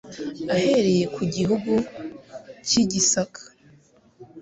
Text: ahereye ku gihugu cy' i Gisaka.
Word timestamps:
ahereye 0.55 1.05
ku 1.15 1.21
gihugu 1.35 1.71
cy' 2.67 2.77
i 2.81 2.83
Gisaka. 2.91 3.41